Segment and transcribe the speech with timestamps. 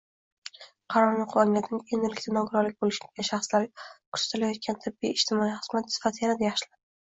[0.93, 6.85] Qarorni oʻqib angladimki, endilikda nogironligi boʻlgan shaxslarga koʻrsatilayotgan tibbiy-ijtimoiy xizmat sifati yanada yaxshilanadi.